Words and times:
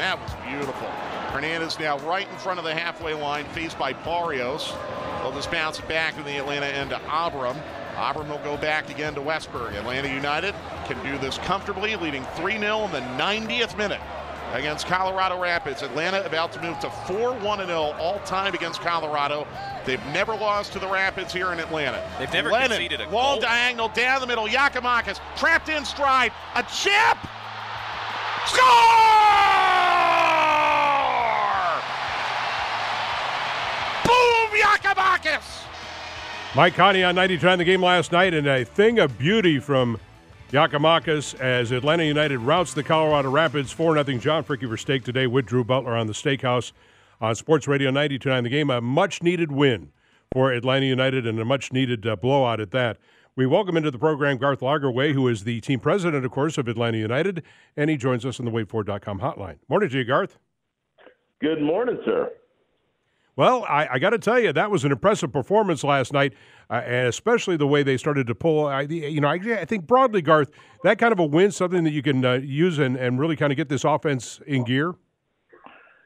That 0.00 0.18
was 0.18 0.32
beautiful. 0.48 0.88
Hernandez 1.28 1.78
now 1.78 1.98
right 1.98 2.26
in 2.26 2.36
front 2.38 2.58
of 2.58 2.64
the 2.64 2.74
halfway 2.74 3.12
line, 3.12 3.44
faced 3.46 3.78
by 3.78 3.92
Barrios. 3.92 4.72
They'll 5.18 5.32
just 5.32 5.50
bounce 5.50 5.78
it 5.78 5.86
back 5.88 6.16
to 6.16 6.22
the 6.22 6.38
Atlanta 6.38 6.64
end 6.64 6.88
to 6.88 7.00
Abram. 7.06 7.58
Abram 7.98 8.30
will 8.30 8.38
go 8.38 8.56
back 8.56 8.88
again 8.88 9.14
to 9.16 9.20
Westberg. 9.20 9.74
Atlanta 9.74 10.08
United 10.08 10.54
can 10.86 10.96
do 11.04 11.18
this 11.18 11.36
comfortably, 11.38 11.96
leading 11.96 12.24
3 12.36 12.58
0 12.58 12.84
in 12.86 12.92
the 12.92 13.00
90th 13.00 13.76
minute 13.76 14.00
against 14.54 14.86
Colorado 14.86 15.38
Rapids. 15.38 15.82
Atlanta 15.82 16.24
about 16.24 16.50
to 16.52 16.62
move 16.62 16.78
to 16.80 16.88
4 16.88 17.34
1 17.34 17.66
0 17.66 17.78
all 17.98 18.20
time 18.20 18.54
against 18.54 18.80
Colorado. 18.80 19.46
They've 19.84 20.04
never 20.06 20.34
lost 20.34 20.72
to 20.72 20.78
the 20.78 20.88
Rapids 20.88 21.30
here 21.30 21.52
in 21.52 21.60
Atlanta. 21.60 22.02
They've 22.18 22.32
never 22.32 22.50
Lennon, 22.50 22.70
conceded 22.70 23.02
a 23.02 23.10
long 23.10 23.34
goal. 23.34 23.40
diagonal 23.42 23.88
down 23.88 24.22
the 24.22 24.26
middle. 24.26 24.46
Giakoumakis 24.46 25.20
trapped 25.36 25.68
in 25.68 25.84
stride. 25.84 26.32
A 26.54 26.62
chip. 26.62 27.18
Score! 28.46 28.66
Boom! 34.04 34.50
Giakoumakis! 34.58 35.64
Mike 36.56 36.74
Conti 36.74 37.04
on 37.04 37.14
90 37.14 37.38
trying 37.38 37.58
the 37.58 37.64
game 37.64 37.80
last 37.80 38.10
night, 38.10 38.34
and 38.34 38.44
a 38.48 38.64
thing 38.64 38.98
of 38.98 39.16
beauty 39.16 39.60
from 39.60 40.00
Giakoumakis 40.50 41.38
as 41.38 41.70
Atlanta 41.70 42.02
United 42.02 42.38
routs 42.38 42.74
the 42.74 42.82
Colorado 42.82 43.30
Rapids 43.30 43.70
4 43.70 44.02
0. 44.02 44.18
John 44.18 44.42
Fricke 44.42 44.68
for 44.68 44.76
Steak 44.76 45.04
today 45.04 45.28
with 45.28 45.46
Drew 45.46 45.62
Butler 45.62 45.94
on 45.96 46.08
the 46.08 46.12
Steakhouse 46.12 46.72
on 47.20 47.36
Sports 47.36 47.68
Radio 47.68 47.92
92.9 47.92 48.42
The 48.42 48.48
Game. 48.48 48.68
A 48.68 48.80
much 48.80 49.22
needed 49.22 49.52
win 49.52 49.92
for 50.32 50.52
Atlanta 50.52 50.86
United 50.86 51.24
and 51.24 51.38
a 51.38 51.44
much 51.44 51.72
needed 51.72 52.04
uh, 52.04 52.16
blowout 52.16 52.58
at 52.58 52.72
that. 52.72 52.96
We 53.36 53.46
welcome 53.46 53.76
into 53.76 53.92
the 53.92 53.98
program 53.98 54.36
Garth 54.36 54.58
Lagerwey, 54.58 55.12
who 55.12 55.28
is 55.28 55.44
the 55.44 55.60
team 55.60 55.78
president, 55.78 56.24
of 56.24 56.32
course, 56.32 56.58
of 56.58 56.66
Atlanta 56.66 56.98
United, 56.98 57.44
and 57.76 57.88
he 57.88 57.96
joins 57.96 58.26
us 58.26 58.40
on 58.40 58.44
the 58.44 58.50
WaitFor.com 58.50 59.20
hotline. 59.20 59.58
Morning 59.68 59.88
to 59.88 59.98
you, 59.98 60.04
Garth. 60.04 60.36
Good 61.40 61.62
morning, 61.62 62.00
sir. 62.04 62.28
Well, 63.36 63.64
I, 63.64 63.88
I 63.92 63.98
got 63.98 64.10
to 64.10 64.18
tell 64.18 64.38
you, 64.38 64.52
that 64.52 64.70
was 64.70 64.84
an 64.84 64.92
impressive 64.92 65.32
performance 65.32 65.82
last 65.84 66.12
night, 66.12 66.34
uh, 66.68 66.82
and 66.84 67.08
especially 67.08 67.56
the 67.56 67.66
way 67.66 67.82
they 67.82 67.96
started 67.96 68.26
to 68.26 68.34
pull. 68.34 68.66
I, 68.66 68.82
you 68.82 69.20
know, 69.20 69.28
I, 69.28 69.34
I 69.34 69.64
think 69.64 69.86
broadly, 69.86 70.20
Garth, 70.20 70.50
that 70.84 70.98
kind 70.98 71.12
of 71.12 71.18
a 71.18 71.24
win, 71.24 71.50
something 71.50 71.84
that 71.84 71.92
you 71.92 72.02
can 72.02 72.24
uh, 72.24 72.34
use 72.34 72.78
and, 72.78 72.96
and 72.96 73.18
really 73.18 73.36
kind 73.36 73.52
of 73.52 73.56
get 73.56 73.68
this 73.68 73.84
offense 73.84 74.40
in 74.46 74.64
gear. 74.64 74.94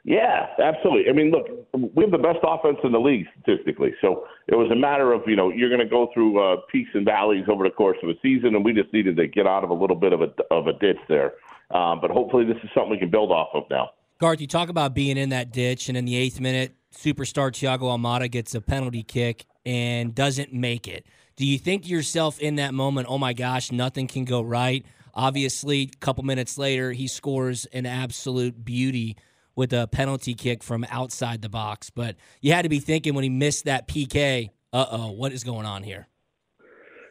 Yeah, 0.06 0.48
absolutely. 0.62 1.08
I 1.08 1.14
mean, 1.14 1.31
look, 1.31 1.47
we 1.72 2.05
have 2.05 2.11
the 2.11 2.19
best 2.19 2.41
offense 2.42 2.77
in 2.84 2.92
the 2.92 3.00
league 3.00 3.27
statistically. 3.41 3.94
So 4.03 4.27
it 4.48 4.55
was 4.55 4.70
a 4.70 4.77
matter 4.77 5.14
of, 5.14 5.22
you 5.27 5.34
know, 5.34 5.50
you're 5.50 5.70
going 5.70 5.81
to 5.81 5.88
go 5.88 6.11
through 6.12 6.38
uh, 6.38 6.56
peaks 6.70 6.91
and 6.92 7.06
valleys 7.06 7.44
over 7.48 7.64
the 7.64 7.70
course 7.70 7.97
of 8.03 8.11
a 8.11 8.14
season, 8.20 8.55
and 8.55 8.62
we 8.62 8.75
just 8.75 8.92
needed 8.92 9.16
to 9.16 9.27
get 9.27 9.47
out 9.47 9.64
of 9.64 9.70
a 9.70 9.75
little 9.75 9.97
bit 9.97 10.12
of 10.12 10.20
a 10.20 10.28
of 10.50 10.66
a 10.66 10.75
ditch 10.75 10.98
there. 11.09 11.33
Um, 11.70 12.03
but 12.03 12.11
hopefully, 12.11 12.44
this 12.44 12.59
is 12.62 12.69
something 12.75 12.91
we 12.91 12.98
can 12.98 13.11
build 13.11 13.33
off 13.33 13.48
of 13.55 13.64
now. 13.70 13.91
Garth, 14.20 14.42
you 14.42 14.47
talk 14.47 14.69
about 14.69 14.94
being 14.94 15.16
in 15.16 15.31
that 15.31 15.53
ditch, 15.53 15.88
and 15.88 15.97
in 15.97 16.05
the 16.05 16.16
eighth 16.16 16.38
minute, 16.38 16.75
superstar 16.95 17.50
Thiago 17.50 17.83
Almada 17.83 18.31
gets 18.31 18.55
a 18.55 18.61
penalty 18.61 19.03
kick 19.03 19.47
and 19.67 20.14
doesn't 20.14 20.53
make 20.53 20.89
it. 20.89 21.06
Do 21.37 21.47
you 21.47 21.59
think 21.59 21.89
yourself 21.89 22.39
in 22.39 22.56
that 22.56 22.75
moment, 22.75 23.09
oh 23.11 23.19
my 23.19 23.33
gosh, 23.33 23.73
nothing 23.73 24.06
can 24.06 24.25
go 24.25 24.41
right? 24.41 24.84
Obviously, 25.15 25.91
a 25.92 25.97
couple 25.98 26.25
minutes 26.25 26.59
later, 26.59 26.92
he 26.92 27.06
scores 27.06 27.67
an 27.67 27.87
absolute 27.87 28.65
beauty 28.65 29.17
with 29.56 29.72
a 29.72 29.87
penalty 29.87 30.34
kick 30.34 30.62
from 30.62 30.84
outside 30.91 31.42
the 31.42 31.48
box. 31.48 31.91
But 31.91 32.17
you 32.41 32.53
had 32.53 32.62
to 32.62 32.69
be 32.69 32.81
thinking 32.81 33.15
when 33.15 33.25
he 33.25 33.31
missed 33.31 33.65
that 33.67 33.87
PK, 33.89 34.50
uh 34.72 34.87
oh, 34.91 35.11
what 35.12 35.33
is 35.33 35.45
going 35.45 35.67
on 35.67 35.83
here? 35.83 36.09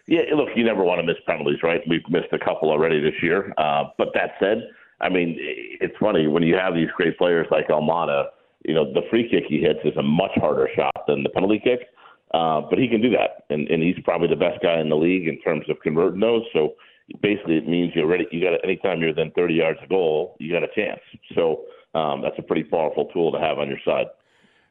Yeah, 0.08 0.22
look, 0.36 0.50
you 0.56 0.66
never 0.66 0.84
want 0.84 1.00
to 1.00 1.06
miss 1.06 1.16
penalties, 1.26 1.60
right? 1.64 1.80
We've 1.88 2.02
missed 2.10 2.34
a 2.34 2.40
couple 2.40 2.70
already 2.70 3.00
this 3.00 3.14
year. 3.22 3.54
Uh, 3.58 3.86
but 3.98 4.10
that 4.14 4.32
said, 4.40 4.70
I 5.00 5.08
mean, 5.08 5.38
it's 5.40 5.96
funny 5.98 6.28
when 6.28 6.44
you 6.44 6.56
have 6.56 6.74
these 6.74 6.90
great 6.96 7.18
players 7.18 7.48
like 7.52 7.68
Almada. 7.70 8.26
You 8.64 8.74
know, 8.74 8.92
the 8.94 9.02
free 9.10 9.30
kick 9.30 9.44
he 9.48 9.60
hits 9.60 9.80
is 9.84 9.96
a 9.98 10.04
much 10.04 10.32
harder 10.36 10.70
shot 10.76 11.06
than 11.08 11.24
the 11.24 11.30
penalty 11.30 11.60
kick, 11.64 11.88
uh, 12.34 12.62
but 12.70 12.80
he 12.80 12.88
can 12.88 13.02
do 13.02 13.10
that, 13.12 13.46
and, 13.50 13.68
and 13.68 13.84
he's 13.84 13.96
probably 14.04 14.28
the 14.28 14.36
best 14.36 14.62
guy 14.62 14.80
in 14.80 14.90
the 14.90 14.96
league 14.96 15.28
in 15.28 15.40
terms 15.42 15.66
of 15.70 15.78
converting 15.82 16.20
those. 16.20 16.44
So 16.54 16.76
basically, 17.22 17.58
it 17.58 17.68
means 17.68 17.92
you're 17.96 18.08
ready. 18.08 18.26
You 18.32 18.42
got 18.42 18.64
anytime 18.64 19.00
you're 19.00 19.10
within 19.10 19.32
30 19.32 19.54
yards 19.54 19.80
of 19.84 19.90
goal, 19.90 20.36
you 20.40 20.52
got 20.52 20.64
a 20.64 20.74
chance. 20.74 21.02
So 21.36 21.66
um, 21.94 22.22
that's 22.22 22.40
a 22.40 22.42
pretty 22.42 22.64
powerful 22.64 23.06
tool 23.14 23.32
to 23.32 23.40
have 23.40 23.60
on 23.60 23.68
your 23.68 23.80
side. 23.86 24.08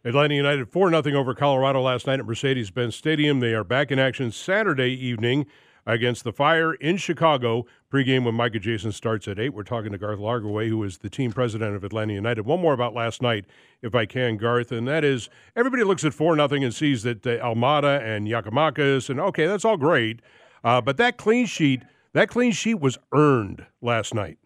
Atlanta 0.05 0.35
United 0.35 0.69
4 0.69 0.91
0 1.03 1.21
over 1.21 1.35
Colorado 1.35 1.81
last 1.81 2.09
night 2.09 2.19
at 2.19 2.27
Mercedes 2.27 2.71
Benz 2.71 2.97
Stadium. 2.97 3.39
They 3.39 3.55
are 3.55 3.63
back 3.63 3.93
in 3.93 4.01
action 4.01 4.33
Saturday 4.33 4.91
evening 4.91 5.47
against 5.87 6.25
the 6.25 6.33
Fire 6.33 6.75
in 6.75 6.97
Chicago. 6.97 7.67
Pregame 7.93 8.25
when 8.25 8.35
Micah 8.35 8.59
Jason 8.59 8.93
starts 8.93 9.29
at 9.29 9.39
8. 9.39 9.51
We're 9.51 9.63
talking 9.65 9.93
to 9.93 9.99
Garth 9.99 10.19
Lagerwey, 10.19 10.69
who 10.69 10.83
is 10.85 10.99
the 10.99 11.11
team 11.11 11.33
president 11.33 11.77
of 11.77 11.85
Atlanta 11.85 12.13
United. 12.15 12.47
One 12.47 12.61
more 12.61 12.73
about 12.73 12.95
last 12.95 13.21
night, 13.21 13.45
if 13.83 13.95
I 13.95 14.07
can, 14.07 14.37
Garth, 14.37 14.73
and 14.73 14.87
that 14.89 15.05
is 15.05 15.29
everybody 15.57 15.85
looks 15.85 16.05
at 16.05 16.15
4 16.15 16.37
0 16.37 16.49
and 16.63 16.75
sees 16.75 17.03
that 17.03 17.27
uh, 17.27 17.45
Almada 17.45 18.01
and 18.01 18.27
Giakoumakis, 18.27 19.11
and 19.11 19.21
okay, 19.21 19.47
that's 19.47 19.65
all 19.65 19.77
great. 19.77 20.21
Uh, 20.65 20.81
but 20.81 20.97
that 20.97 21.17
clean 21.17 21.47
sheet, 21.47 21.83
that 22.13 22.29
clean 22.29 22.53
sheet 22.53 22.81
was 22.81 22.99
earned 23.13 23.67
last 23.81 24.15
night. 24.15 24.39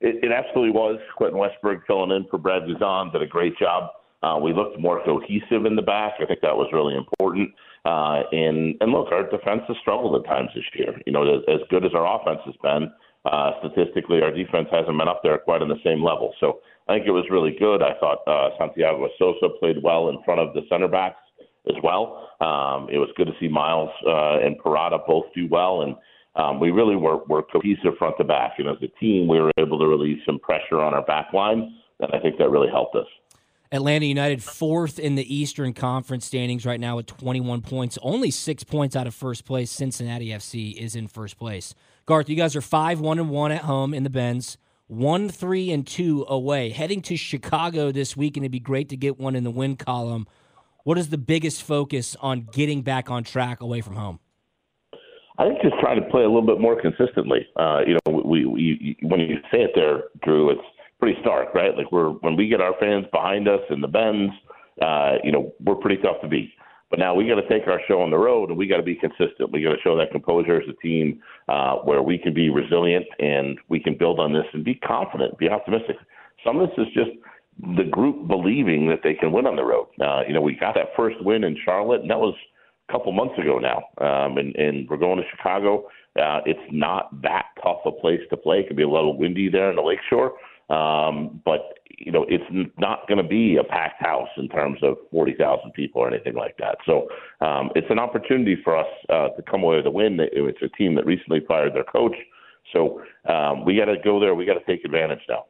It, 0.00 0.24
it 0.24 0.32
absolutely 0.32 0.72
was. 0.72 0.98
Quentin 1.16 1.38
Westberg 1.38 1.80
filling 1.86 2.10
in 2.10 2.26
for 2.30 2.38
Brad 2.38 2.62
Guzan 2.62 3.12
did 3.12 3.22
a 3.22 3.26
great 3.26 3.58
job. 3.58 3.90
Uh, 4.22 4.38
we 4.42 4.52
looked 4.52 4.78
more 4.78 5.02
cohesive 5.04 5.64
in 5.64 5.76
the 5.76 5.82
back. 5.82 6.14
I 6.20 6.26
think 6.26 6.40
that 6.42 6.56
was 6.56 6.68
really 6.72 6.94
important. 6.94 7.50
Uh, 7.84 8.22
and 8.32 8.76
and 8.80 8.92
look, 8.92 9.10
our 9.10 9.28
defense 9.30 9.62
has 9.68 9.76
struggled 9.80 10.14
at 10.20 10.28
times 10.28 10.50
this 10.54 10.64
year. 10.74 11.00
You 11.06 11.12
know, 11.12 11.22
as, 11.22 11.42
as 11.48 11.60
good 11.70 11.84
as 11.84 11.92
our 11.94 12.20
offense 12.20 12.40
has 12.44 12.54
been, 12.62 12.92
uh, 13.24 13.52
statistically, 13.60 14.20
our 14.20 14.30
defense 14.30 14.68
hasn't 14.70 14.96
been 14.98 15.08
up 15.08 15.20
there 15.22 15.38
quite 15.38 15.62
on 15.62 15.68
the 15.68 15.80
same 15.84 16.02
level. 16.04 16.34
So 16.40 16.60
I 16.88 16.94
think 16.94 17.06
it 17.06 17.12
was 17.12 17.24
really 17.30 17.56
good. 17.58 17.82
I 17.82 17.94
thought 17.98 18.18
uh, 18.26 18.50
Santiago 18.58 19.08
Sosa 19.18 19.48
played 19.58 19.82
well 19.82 20.08
in 20.08 20.22
front 20.24 20.40
of 20.40 20.52
the 20.54 20.62
center 20.68 20.88
backs 20.88 21.20
as 21.68 21.76
well. 21.82 22.28
Um, 22.40 22.88
it 22.90 22.98
was 22.98 23.08
good 23.16 23.26
to 23.26 23.34
see 23.38 23.48
Miles 23.48 23.90
uh, 24.06 24.38
and 24.44 24.58
Parada 24.58 24.98
both 25.06 25.26
do 25.34 25.46
well, 25.50 25.82
and 25.82 25.94
um, 26.36 26.60
we 26.60 26.70
really 26.70 26.96
were, 26.96 27.18
were 27.24 27.42
cohesive 27.42 27.96
front 27.98 28.16
to 28.18 28.24
back. 28.24 28.52
And 28.58 28.68
as 28.68 28.76
a 28.82 28.88
team, 28.98 29.28
we 29.28 29.40
were 29.40 29.50
able 29.58 29.78
to 29.78 29.86
release 29.86 30.20
some 30.24 30.38
pressure 30.38 30.80
on 30.80 30.94
our 30.94 31.02
back 31.02 31.32
line, 31.32 31.74
and 32.00 32.10
I 32.12 32.18
think 32.18 32.38
that 32.38 32.50
really 32.50 32.70
helped 32.70 32.96
us. 32.96 33.06
Atlanta 33.72 34.04
United 34.04 34.42
fourth 34.42 34.98
in 34.98 35.14
the 35.14 35.34
Eastern 35.34 35.72
Conference 35.72 36.26
standings 36.26 36.66
right 36.66 36.80
now 36.80 36.96
with 36.96 37.06
21 37.06 37.60
points. 37.60 37.98
Only 38.02 38.32
six 38.32 38.64
points 38.64 38.96
out 38.96 39.06
of 39.06 39.14
first 39.14 39.44
place. 39.44 39.70
Cincinnati 39.70 40.30
FC 40.30 40.74
is 40.74 40.96
in 40.96 41.06
first 41.06 41.38
place. 41.38 41.72
Garth, 42.04 42.28
you 42.28 42.34
guys 42.34 42.56
are 42.56 42.60
five 42.60 42.98
one 42.98 43.20
and 43.20 43.30
one 43.30 43.52
at 43.52 43.62
home 43.62 43.94
in 43.94 44.02
the 44.02 44.10
Benz, 44.10 44.58
one 44.88 45.28
three 45.28 45.70
and 45.70 45.86
two 45.86 46.26
away. 46.28 46.70
Heading 46.70 47.00
to 47.02 47.16
Chicago 47.16 47.92
this 47.92 48.16
week, 48.16 48.36
and 48.36 48.42
it'd 48.42 48.50
be 48.50 48.58
great 48.58 48.88
to 48.88 48.96
get 48.96 49.20
one 49.20 49.36
in 49.36 49.44
the 49.44 49.52
win 49.52 49.76
column. 49.76 50.26
What 50.82 50.98
is 50.98 51.10
the 51.10 51.18
biggest 51.18 51.62
focus 51.62 52.16
on 52.20 52.48
getting 52.52 52.82
back 52.82 53.08
on 53.08 53.22
track 53.22 53.60
away 53.60 53.82
from 53.82 53.94
home? 53.94 54.18
I 55.38 55.46
think 55.46 55.62
just 55.62 55.78
trying 55.80 56.02
to 56.02 56.10
play 56.10 56.22
a 56.22 56.26
little 56.26 56.42
bit 56.44 56.60
more 56.60 56.80
consistently. 56.80 57.46
Uh, 57.56 57.82
you 57.86 57.94
know, 57.94 58.20
we, 58.24 58.44
we 58.46 58.96
when 59.02 59.20
you 59.20 59.36
say 59.52 59.62
it 59.62 59.70
there, 59.76 60.04
Drew, 60.24 60.50
it's 60.50 60.60
pretty 61.00 61.18
stark, 61.20 61.54
right? 61.54 61.76
Like 61.76 61.90
we're 61.90 62.10
when 62.10 62.36
we 62.36 62.48
get 62.48 62.60
our 62.60 62.74
fans 62.78 63.06
behind 63.10 63.48
us 63.48 63.60
in 63.70 63.80
the 63.80 63.88
Benz, 63.88 64.30
uh, 64.80 65.16
you 65.24 65.32
know, 65.32 65.52
we're 65.64 65.76
pretty 65.76 66.00
tough 66.02 66.20
to 66.22 66.28
beat. 66.28 66.52
But 66.90 66.98
now 66.98 67.14
we 67.14 67.28
got 67.28 67.36
to 67.36 67.48
take 67.48 67.68
our 67.68 67.80
show 67.86 68.02
on 68.02 68.10
the 68.10 68.18
road, 68.18 68.48
and 68.48 68.58
we 68.58 68.66
got 68.66 68.78
to 68.78 68.82
be 68.82 68.96
consistent. 68.96 69.52
We 69.52 69.62
got 69.62 69.70
to 69.70 69.80
show 69.82 69.96
that 69.96 70.10
composure 70.10 70.60
as 70.60 70.68
a 70.68 70.74
team, 70.82 71.20
uh, 71.48 71.76
where 71.76 72.02
we 72.02 72.18
can 72.18 72.34
be 72.34 72.50
resilient 72.50 73.06
and 73.20 73.58
we 73.68 73.78
can 73.78 73.96
build 73.96 74.18
on 74.18 74.32
this 74.32 74.44
and 74.52 74.64
be 74.64 74.74
confident, 74.74 75.38
be 75.38 75.48
optimistic. 75.48 75.96
Some 76.44 76.58
of 76.58 76.68
this 76.68 76.86
is 76.86 76.92
just 76.92 77.10
the 77.76 77.84
group 77.84 78.26
believing 78.26 78.88
that 78.88 79.00
they 79.04 79.14
can 79.14 79.30
win 79.30 79.46
on 79.46 79.54
the 79.54 79.62
road. 79.62 79.86
Uh, 80.00 80.22
you 80.26 80.34
know, 80.34 80.40
we 80.40 80.56
got 80.56 80.74
that 80.74 80.88
first 80.96 81.16
win 81.24 81.44
in 81.44 81.56
Charlotte, 81.64 82.00
and 82.00 82.10
that 82.10 82.18
was 82.18 82.34
a 82.88 82.92
couple 82.92 83.12
months 83.12 83.38
ago 83.38 83.58
now. 83.58 83.78
Um, 84.04 84.38
and, 84.38 84.56
and 84.56 84.88
we're 84.88 84.96
going 84.96 85.18
to 85.18 85.24
Chicago. 85.36 85.86
Uh, 86.20 86.40
it's 86.44 86.58
not 86.72 87.22
that 87.22 87.46
tough 87.62 87.80
a 87.84 87.92
place 87.92 88.20
to 88.30 88.36
play. 88.36 88.60
It 88.60 88.66
can 88.66 88.76
be 88.76 88.82
a 88.82 88.88
little 88.88 89.16
windy 89.16 89.48
there 89.48 89.70
in 89.70 89.76
the 89.76 89.82
lakeshore. 89.82 90.32
Um, 90.70 91.40
but 91.44 91.74
you 92.00 92.12
know, 92.12 92.24
it's 92.28 92.44
not 92.78 93.06
going 93.08 93.22
to 93.22 93.28
be 93.28 93.56
a 93.56 93.64
packed 93.64 94.02
house 94.02 94.28
in 94.38 94.48
terms 94.48 94.78
of 94.82 94.96
40,000 95.10 95.72
people 95.72 96.00
or 96.00 96.08
anything 96.08 96.34
like 96.34 96.56
that. 96.56 96.78
So 96.86 97.08
um, 97.42 97.70
it's 97.74 97.88
an 97.90 97.98
opportunity 97.98 98.56
for 98.64 98.76
us 98.76 98.86
uh, 99.10 99.28
to 99.28 99.42
come 99.42 99.62
away 99.62 99.76
with 99.76 99.86
a 99.86 99.90
win. 99.90 100.18
It's 100.18 100.62
a 100.62 100.68
team 100.68 100.94
that 100.94 101.04
recently 101.04 101.40
fired 101.46 101.74
their 101.74 101.84
coach. 101.84 102.14
So 102.72 103.02
um, 103.28 103.66
we 103.66 103.76
got 103.76 103.86
to 103.86 103.96
go 104.02 104.18
there. 104.18 104.34
We 104.34 104.46
got 104.46 104.54
to 104.54 104.64
take 104.64 104.84
advantage 104.84 105.20
now. 105.28 105.44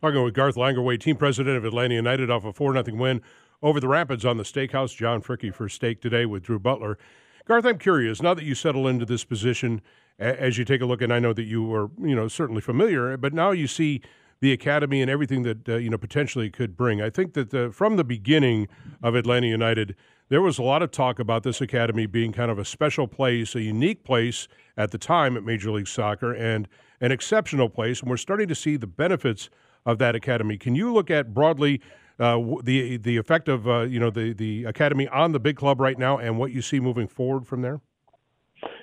Talking 0.00 0.24
with 0.24 0.34
Garth 0.34 0.56
Lagerwey, 0.56 0.98
team 0.98 1.16
president 1.16 1.58
of 1.58 1.64
Atlanta 1.64 1.94
United, 1.94 2.30
off 2.30 2.44
a 2.44 2.52
4 2.52 2.72
0 2.72 2.96
win 2.96 3.20
over 3.62 3.78
the 3.78 3.88
Rapids 3.88 4.24
on 4.24 4.38
the 4.38 4.44
Steakhouse. 4.44 4.96
John 4.96 5.20
Fricke 5.20 5.54
for 5.54 5.68
Steak 5.68 6.00
today 6.00 6.24
with 6.24 6.42
Drew 6.42 6.58
Butler. 6.58 6.96
Garth, 7.44 7.66
I'm 7.66 7.78
curious, 7.78 8.22
now 8.22 8.34
that 8.34 8.44
you 8.44 8.54
settle 8.54 8.88
into 8.88 9.04
this 9.04 9.24
position, 9.24 9.82
as 10.18 10.58
you 10.58 10.64
take 10.64 10.80
a 10.80 10.86
look, 10.86 11.02
and 11.02 11.12
I 11.12 11.18
know 11.18 11.32
that 11.32 11.44
you 11.44 11.62
were, 11.62 11.90
you 12.00 12.14
know, 12.14 12.28
certainly 12.28 12.60
familiar, 12.60 13.16
but 13.16 13.34
now 13.34 13.50
you 13.50 13.66
see 13.66 14.00
the 14.42 14.52
academy 14.52 15.00
and 15.00 15.08
everything 15.08 15.44
that 15.44 15.68
uh, 15.68 15.76
you 15.76 15.88
know 15.88 15.96
potentially 15.96 16.50
could 16.50 16.76
bring. 16.76 17.00
I 17.00 17.08
think 17.08 17.34
that 17.34 17.50
the, 17.50 17.70
from 17.70 17.96
the 17.96 18.04
beginning 18.04 18.66
of 19.00 19.14
Atlanta 19.14 19.46
United, 19.46 19.94
there 20.28 20.42
was 20.42 20.58
a 20.58 20.64
lot 20.64 20.82
of 20.82 20.90
talk 20.90 21.20
about 21.20 21.44
this 21.44 21.60
academy 21.60 22.06
being 22.06 22.32
kind 22.32 22.50
of 22.50 22.58
a 22.58 22.64
special 22.64 23.06
place, 23.06 23.54
a 23.54 23.62
unique 23.62 24.02
place 24.02 24.48
at 24.76 24.90
the 24.90 24.98
time 24.98 25.36
at 25.36 25.44
Major 25.44 25.70
League 25.70 25.86
Soccer, 25.86 26.34
and 26.34 26.68
an 27.00 27.12
exceptional 27.12 27.68
place. 27.68 28.00
And 28.00 28.10
we're 28.10 28.16
starting 28.16 28.48
to 28.48 28.54
see 28.56 28.76
the 28.76 28.88
benefits 28.88 29.48
of 29.86 29.98
that 29.98 30.16
academy. 30.16 30.58
Can 30.58 30.74
you 30.74 30.92
look 30.92 31.08
at 31.08 31.32
broadly 31.32 31.80
uh, 32.18 32.40
the 32.64 32.96
the 32.96 33.16
effect 33.18 33.48
of 33.48 33.68
uh, 33.68 33.82
you 33.82 34.00
know 34.00 34.10
the 34.10 34.32
the 34.32 34.64
academy 34.64 35.06
on 35.06 35.30
the 35.30 35.40
big 35.40 35.56
club 35.56 35.80
right 35.80 35.98
now 35.98 36.18
and 36.18 36.36
what 36.36 36.50
you 36.50 36.62
see 36.62 36.80
moving 36.80 37.06
forward 37.06 37.46
from 37.46 37.62
there? 37.62 37.80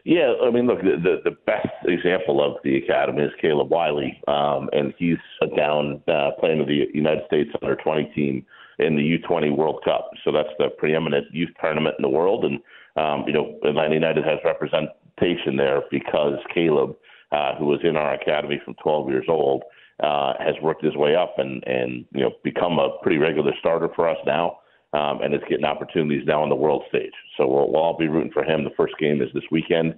Yeah, 0.05 0.33
I 0.43 0.49
mean, 0.49 0.67
look, 0.67 0.81
the 0.81 1.21
the 1.23 1.35
best 1.45 1.67
example 1.85 2.43
of 2.43 2.61
the 2.63 2.77
academy 2.77 3.23
is 3.23 3.31
Caleb 3.41 3.69
Wiley, 3.69 4.21
um, 4.27 4.69
and 4.71 4.93
he's 4.97 5.17
down 5.57 6.01
uh, 6.07 6.31
playing 6.39 6.59
with 6.59 6.67
the 6.67 6.85
United 6.93 7.25
States 7.27 7.49
under 7.61 7.75
20 7.75 8.11
team 8.15 8.45
in 8.79 8.95
the 8.95 9.19
U20 9.19 9.55
World 9.55 9.81
Cup. 9.83 10.11
So 10.23 10.31
that's 10.31 10.49
the 10.57 10.69
preeminent 10.77 11.27
youth 11.33 11.49
tournament 11.61 11.95
in 11.99 12.03
the 12.03 12.09
world, 12.09 12.45
and 12.45 12.59
um, 12.95 13.25
you 13.27 13.33
know, 13.33 13.57
Atlanta 13.63 13.93
United 13.93 14.23
has 14.23 14.39
representation 14.43 15.57
there 15.57 15.81
because 15.91 16.35
Caleb, 16.53 16.95
uh, 17.31 17.55
who 17.55 17.65
was 17.65 17.79
in 17.83 17.95
our 17.95 18.13
academy 18.13 18.59
from 18.63 18.75
12 18.81 19.09
years 19.09 19.25
old, 19.27 19.63
uh, 20.01 20.33
has 20.39 20.55
worked 20.61 20.83
his 20.83 20.95
way 20.95 21.15
up 21.15 21.35
and 21.39 21.63
and 21.67 22.05
you 22.13 22.21
know 22.21 22.31
become 22.43 22.79
a 22.79 22.97
pretty 23.01 23.17
regular 23.17 23.51
starter 23.59 23.89
for 23.95 24.07
us 24.07 24.17
now 24.25 24.58
um, 24.93 25.21
and 25.21 25.33
is 25.33 25.41
getting 25.49 25.65
opportunities 25.65 26.23
now 26.25 26.41
on 26.41 26.49
the 26.49 26.55
world 26.55 26.83
stage. 26.89 27.13
So 27.37 27.47
we'll, 27.47 27.71
we'll 27.71 27.81
all 27.81 27.97
be 27.97 28.07
rooting 28.07 28.31
for 28.31 28.43
him. 28.43 28.63
The 28.63 28.75
first 28.75 28.95
game 28.99 29.21
is 29.21 29.29
this 29.33 29.43
weekend, 29.51 29.93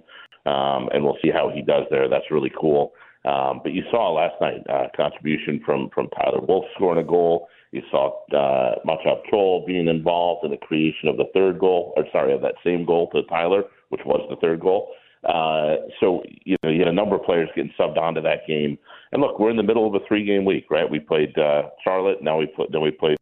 um, 0.46 0.88
and 0.92 1.02
we'll 1.02 1.18
see 1.22 1.30
how 1.30 1.50
he 1.54 1.62
does 1.62 1.84
there. 1.90 2.08
That's 2.08 2.30
really 2.30 2.52
cool. 2.58 2.92
Um, 3.24 3.60
but 3.62 3.72
you 3.72 3.82
saw 3.90 4.12
last 4.12 4.34
night 4.40 4.66
uh, 4.68 4.88
contribution 4.96 5.60
from 5.64 5.90
from 5.94 6.08
Tyler 6.08 6.40
Wolff 6.40 6.64
scoring 6.74 7.04
a 7.04 7.06
goal. 7.06 7.48
You 7.70 7.82
saw 7.90 8.20
uh, 8.32 8.80
Machop 8.86 9.22
Chol 9.32 9.66
being 9.66 9.88
involved 9.88 10.44
in 10.44 10.50
the 10.50 10.56
creation 10.58 11.08
of 11.08 11.16
the 11.16 11.30
third 11.32 11.58
goal, 11.58 11.94
or 11.96 12.04
sorry, 12.12 12.34
of 12.34 12.42
that 12.42 12.56
same 12.64 12.84
goal 12.84 13.08
to 13.10 13.22
Tyler, 13.24 13.62
which 13.90 14.02
was 14.04 14.26
the 14.28 14.36
third 14.36 14.60
goal. 14.60 14.88
Uh, 15.24 15.76
so 16.00 16.22
you 16.44 16.56
know 16.62 16.70
you 16.70 16.80
had 16.80 16.88
a 16.88 16.92
number 16.92 17.14
of 17.14 17.22
players 17.22 17.48
getting 17.54 17.72
subbed 17.78 17.98
onto 17.98 18.20
that 18.20 18.46
game. 18.46 18.78
And 19.12 19.20
look, 19.20 19.38
we're 19.38 19.50
in 19.50 19.56
the 19.56 19.62
middle 19.62 19.86
of 19.86 19.94
a 19.94 20.04
three-game 20.08 20.44
week, 20.44 20.70
right? 20.70 20.88
We 20.88 20.98
played 20.98 21.36
uh, 21.38 21.64
Charlotte, 21.84 22.22
now 22.22 22.38
we 22.38 22.46
put, 22.46 22.72
then 22.72 22.80
we 22.80 22.90
played 22.90 23.18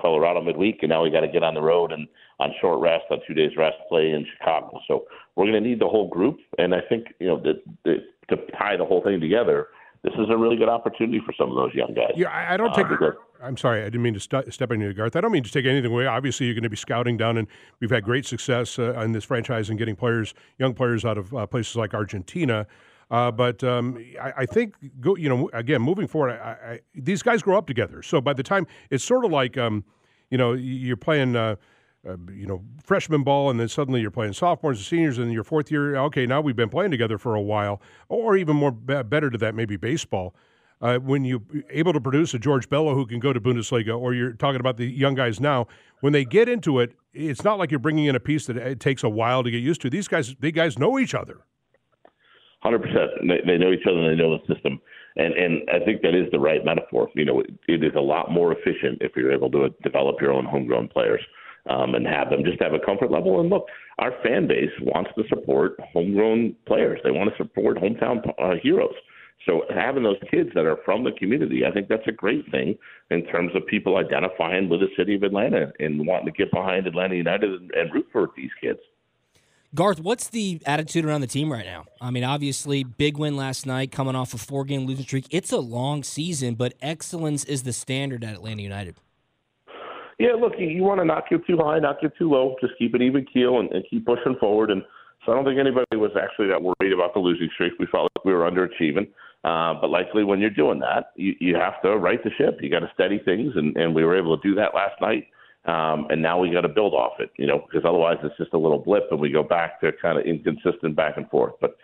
Colorado 0.00 0.40
midweek, 0.40 0.78
and 0.80 0.88
now 0.88 1.02
we 1.02 1.10
got 1.10 1.20
to 1.20 1.28
get 1.28 1.42
on 1.42 1.52
the 1.52 1.60
road 1.60 1.92
and 1.92 2.08
on 2.40 2.52
short 2.60 2.80
rest, 2.80 3.04
on 3.10 3.18
two 3.26 3.34
days 3.34 3.52
rest, 3.56 3.76
play 3.88 4.10
in 4.10 4.26
Chicago. 4.36 4.80
So 4.88 5.04
we're 5.36 5.44
going 5.44 5.62
to 5.62 5.68
need 5.68 5.80
the 5.80 5.88
whole 5.88 6.08
group, 6.08 6.38
and 6.58 6.74
I 6.74 6.80
think 6.88 7.08
you 7.20 7.26
know 7.26 7.40
the, 7.40 7.62
the, 7.84 7.96
to 8.30 8.36
tie 8.58 8.76
the 8.76 8.84
whole 8.84 9.02
thing 9.02 9.20
together. 9.20 9.68
This 10.02 10.14
is 10.14 10.26
a 10.28 10.36
really 10.36 10.56
good 10.56 10.68
opportunity 10.68 11.20
for 11.24 11.32
some 11.38 11.48
of 11.50 11.56
those 11.56 11.72
young 11.72 11.94
guys. 11.94 12.12
Yeah, 12.14 12.28
I, 12.28 12.58
don't 12.58 12.74
take. 12.74 12.84
Uh, 12.86 13.12
I'm 13.44 13.56
sorry, 13.56 13.82
I 13.82 13.84
didn't 13.84 14.02
mean 14.02 14.14
to 14.14 14.20
st- 14.20 14.52
step 14.52 14.70
on 14.70 14.80
you, 14.80 14.92
Garth. 14.92 15.16
I 15.16 15.20
don't 15.20 15.32
mean 15.32 15.42
to 15.42 15.50
take 15.50 15.66
anything 15.66 15.92
away. 15.92 16.06
Obviously, 16.06 16.46
you're 16.46 16.54
going 16.54 16.62
to 16.64 16.70
be 16.70 16.76
scouting 16.76 17.16
down, 17.16 17.36
and 17.36 17.46
we've 17.80 17.90
had 17.90 18.04
great 18.04 18.26
success 18.26 18.78
uh, 18.78 18.98
in 19.00 19.12
this 19.12 19.24
franchise 19.24 19.68
and 19.68 19.78
getting 19.78 19.96
players, 19.96 20.34
young 20.58 20.74
players, 20.74 21.04
out 21.04 21.18
of 21.18 21.34
uh, 21.34 21.46
places 21.46 21.76
like 21.76 21.94
Argentina. 21.94 22.66
Uh, 23.10 23.30
but 23.30 23.62
um, 23.62 24.02
I, 24.20 24.32
I, 24.38 24.46
think, 24.46 24.74
go, 25.00 25.14
you 25.16 25.28
know, 25.28 25.50
again, 25.52 25.82
moving 25.82 26.06
forward, 26.06 26.40
I, 26.40 26.72
I, 26.72 26.80
these 26.94 27.22
guys 27.22 27.42
grow 27.42 27.58
up 27.58 27.66
together. 27.66 28.02
So 28.02 28.20
by 28.20 28.32
the 28.32 28.42
time 28.42 28.66
it's 28.90 29.04
sort 29.04 29.24
of 29.24 29.30
like, 29.30 29.58
um, 29.58 29.84
you 30.30 30.38
know, 30.38 30.54
you're 30.54 30.96
playing, 30.96 31.36
uh, 31.36 31.56
uh, 32.08 32.16
you 32.32 32.46
know, 32.46 32.62
freshman 32.82 33.22
ball, 33.22 33.50
and 33.50 33.60
then 33.60 33.68
suddenly 33.68 34.00
you're 34.00 34.10
playing 34.10 34.32
sophomores 34.32 34.78
and 34.78 34.86
seniors, 34.86 35.18
and 35.18 35.32
your 35.32 35.44
fourth 35.44 35.70
year. 35.70 35.96
Okay, 35.96 36.26
now 36.26 36.40
we've 36.40 36.56
been 36.56 36.68
playing 36.68 36.90
together 36.90 37.18
for 37.18 37.34
a 37.34 37.40
while, 37.40 37.80
or 38.08 38.36
even 38.36 38.56
more 38.56 38.72
better 38.72 39.30
to 39.30 39.38
that, 39.38 39.54
maybe 39.54 39.76
baseball. 39.76 40.34
Uh, 40.84 40.98
when 40.98 41.24
you're 41.24 41.40
able 41.70 41.94
to 41.94 42.00
produce 42.00 42.34
a 42.34 42.38
George 42.38 42.68
Bello 42.68 42.94
who 42.94 43.06
can 43.06 43.18
go 43.18 43.32
to 43.32 43.40
Bundesliga, 43.40 43.98
or 43.98 44.12
you're 44.12 44.34
talking 44.34 44.60
about 44.60 44.76
the 44.76 44.84
young 44.84 45.14
guys 45.14 45.40
now, 45.40 45.66
when 46.00 46.12
they 46.12 46.26
get 46.26 46.46
into 46.46 46.78
it, 46.78 46.92
it's 47.14 47.42
not 47.42 47.58
like 47.58 47.70
you're 47.70 47.80
bringing 47.80 48.04
in 48.04 48.14
a 48.14 48.20
piece 48.20 48.44
that 48.48 48.58
it 48.58 48.80
takes 48.80 49.02
a 49.02 49.08
while 49.08 49.42
to 49.42 49.50
get 49.50 49.62
used 49.62 49.80
to. 49.80 49.88
These 49.88 50.08
guys, 50.08 50.34
they 50.40 50.52
guys 50.52 50.78
know 50.78 50.98
each 50.98 51.14
other. 51.14 51.40
Hundred 52.62 52.82
percent. 52.82 53.10
They 53.46 53.56
know 53.56 53.72
each 53.72 53.86
other 53.88 53.98
and 53.98 54.12
they 54.12 54.22
know 54.22 54.36
the 54.36 54.54
system, 54.54 54.78
and 55.16 55.32
and 55.32 55.62
I 55.70 55.82
think 55.86 56.02
that 56.02 56.14
is 56.14 56.30
the 56.32 56.38
right 56.38 56.62
metaphor. 56.62 57.08
You 57.14 57.24
know, 57.24 57.40
it 57.40 57.82
is 57.82 57.92
a 57.96 58.00
lot 58.00 58.30
more 58.30 58.52
efficient 58.52 58.98
if 59.00 59.12
you're 59.16 59.32
able 59.32 59.50
to 59.52 59.70
develop 59.82 60.16
your 60.20 60.32
own 60.32 60.44
homegrown 60.44 60.88
players 60.88 61.20
um, 61.68 61.94
and 61.94 62.06
have 62.06 62.28
them 62.28 62.44
just 62.44 62.60
have 62.62 62.74
a 62.74 62.78
comfort 62.78 63.10
level. 63.10 63.40
And 63.40 63.48
look, 63.48 63.66
our 63.98 64.12
fan 64.22 64.46
base 64.46 64.72
wants 64.82 65.10
to 65.16 65.24
support 65.28 65.80
homegrown 65.94 66.56
players. 66.66 67.00
They 67.04 67.10
want 67.10 67.30
to 67.30 67.36
support 67.42 67.78
hometown 67.78 68.20
uh, 68.38 68.56
heroes. 68.62 68.94
So 69.46 69.62
having 69.74 70.02
those 70.02 70.16
kids 70.30 70.50
that 70.54 70.64
are 70.64 70.78
from 70.84 71.04
the 71.04 71.12
community, 71.12 71.64
I 71.66 71.70
think 71.70 71.88
that's 71.88 72.06
a 72.06 72.12
great 72.12 72.50
thing 72.50 72.76
in 73.10 73.26
terms 73.26 73.52
of 73.54 73.66
people 73.66 73.96
identifying 73.98 74.68
with 74.68 74.80
the 74.80 74.88
city 74.96 75.14
of 75.14 75.22
Atlanta 75.22 75.72
and 75.80 76.06
wanting 76.06 76.26
to 76.26 76.32
get 76.32 76.50
behind 76.50 76.86
Atlanta 76.86 77.14
United 77.14 77.50
and, 77.50 77.70
and 77.72 77.92
root 77.92 78.06
for 78.10 78.30
these 78.36 78.50
kids. 78.60 78.80
Garth, 79.74 80.00
what's 80.00 80.28
the 80.28 80.62
attitude 80.66 81.04
around 81.04 81.20
the 81.20 81.26
team 81.26 81.52
right 81.52 81.66
now? 81.66 81.84
I 82.00 82.12
mean, 82.12 82.22
obviously, 82.22 82.84
big 82.84 83.18
win 83.18 83.36
last 83.36 83.66
night, 83.66 83.90
coming 83.90 84.14
off 84.14 84.32
a 84.32 84.38
four 84.38 84.64
game 84.64 84.86
losing 84.86 85.04
streak. 85.04 85.26
It's 85.30 85.50
a 85.50 85.58
long 85.58 86.04
season, 86.04 86.54
but 86.54 86.74
excellence 86.80 87.42
is 87.44 87.64
the 87.64 87.72
standard 87.72 88.22
at 88.22 88.34
Atlanta 88.34 88.62
United. 88.62 88.96
Yeah, 90.20 90.34
look, 90.40 90.52
you, 90.58 90.68
you 90.68 90.84
want 90.84 91.00
to 91.00 91.04
not 91.04 91.28
get 91.28 91.44
too 91.44 91.58
high, 91.58 91.80
not 91.80 92.00
get 92.00 92.16
too 92.16 92.30
low, 92.30 92.54
just 92.60 92.74
keep 92.78 92.94
it 92.94 93.02
even 93.02 93.26
keel 93.26 93.58
and, 93.58 93.70
and 93.72 93.84
keep 93.90 94.06
pushing 94.06 94.36
forward. 94.38 94.70
And 94.70 94.82
so 95.26 95.32
I 95.32 95.34
don't 95.34 95.44
think 95.44 95.58
anybody 95.58 95.96
was 95.96 96.12
actually 96.16 96.48
that 96.48 96.62
worried 96.62 96.92
about 96.92 97.12
the 97.12 97.20
losing 97.20 97.50
streak. 97.54 97.72
We 97.80 97.86
felt 97.86 98.10
like 98.16 98.24
we 98.24 98.32
were 98.32 98.48
underachieving. 98.48 99.08
Uh, 99.44 99.74
but 99.78 99.90
likely 99.90 100.24
when 100.24 100.40
you're 100.40 100.50
doing 100.50 100.78
that, 100.80 101.12
you, 101.16 101.34
you 101.38 101.54
have 101.54 101.80
to 101.82 101.96
right 101.98 102.22
the 102.24 102.30
ship. 102.38 102.58
You 102.60 102.70
got 102.70 102.80
to 102.80 102.90
steady 102.94 103.20
things, 103.24 103.52
and, 103.56 103.76
and 103.76 103.94
we 103.94 104.04
were 104.04 104.16
able 104.16 104.36
to 104.36 104.48
do 104.48 104.54
that 104.54 104.74
last 104.74 105.00
night. 105.00 105.26
Um, 105.66 106.06
and 106.10 106.20
now 106.20 106.38
we 106.38 106.50
got 106.50 106.62
to 106.62 106.68
build 106.68 106.92
off 106.92 107.14
it, 107.20 107.30
you 107.36 107.46
know, 107.46 107.58
because 107.58 107.86
otherwise 107.86 108.18
it's 108.22 108.36
just 108.36 108.52
a 108.52 108.58
little 108.58 108.78
blip 108.78 109.04
and 109.10 109.18
we 109.18 109.30
go 109.30 109.42
back 109.42 109.80
to 109.80 109.92
kind 110.00 110.18
of 110.18 110.26
inconsistent 110.26 110.94
back 110.94 111.16
and 111.16 111.28
forth. 111.30 111.54
But 111.60 111.76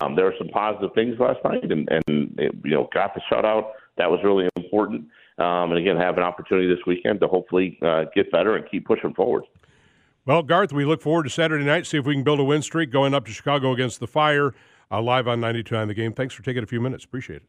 um, 0.00 0.16
there 0.16 0.24
were 0.24 0.34
some 0.38 0.48
positive 0.48 0.90
things 0.94 1.16
last 1.18 1.38
night, 1.44 1.62
and, 1.70 1.88
and 1.90 2.34
it, 2.38 2.54
you 2.64 2.70
know, 2.70 2.88
got 2.92 3.14
the 3.14 3.20
shutout. 3.30 3.72
That 3.98 4.10
was 4.10 4.20
really 4.24 4.48
important. 4.56 5.06
Um, 5.38 5.70
and 5.70 5.78
again, 5.78 5.96
have 5.98 6.16
an 6.16 6.22
opportunity 6.22 6.66
this 6.66 6.84
weekend 6.86 7.20
to 7.20 7.28
hopefully 7.28 7.78
uh, 7.82 8.04
get 8.14 8.32
better 8.32 8.56
and 8.56 8.64
keep 8.70 8.86
pushing 8.86 9.12
forward. 9.12 9.44
Well, 10.24 10.42
Garth, 10.42 10.72
we 10.72 10.84
look 10.84 11.02
forward 11.02 11.24
to 11.24 11.30
Saturday 11.30 11.64
night. 11.64 11.86
See 11.86 11.98
if 11.98 12.06
we 12.06 12.14
can 12.14 12.24
build 12.24 12.40
a 12.40 12.44
win 12.44 12.62
streak 12.62 12.90
going 12.90 13.14
up 13.14 13.26
to 13.26 13.32
Chicago 13.32 13.72
against 13.72 14.00
the 14.00 14.06
Fire, 14.06 14.54
uh, 14.90 15.00
live 15.00 15.28
on 15.28 15.40
92.9 15.40 15.88
The 15.88 15.94
Game. 15.94 16.12
Thanks 16.12 16.34
for 16.34 16.42
taking 16.42 16.62
a 16.62 16.66
few 16.66 16.80
minutes. 16.80 17.04
Appreciate 17.04 17.36
it. 17.36 17.48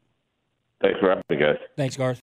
Thanks 0.81 1.00
for 1.00 1.10
having 1.10 1.24
me, 1.30 1.38
guys. 1.38 1.57
Thanks, 1.75 1.98
Garth. 1.98 2.16